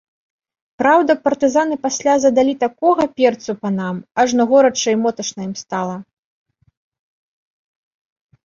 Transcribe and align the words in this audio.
Праўда, 0.81 1.11
партызаны 1.25 1.75
пасля 1.85 2.13
задалі 2.23 2.53
такога 2.65 3.03
перцу 3.21 3.51
панам, 3.65 3.95
ажно 4.23 4.43
горача 4.53 4.89
і 4.97 4.99
моташна 5.03 5.41
ім 5.49 5.55
стала. 5.63 5.95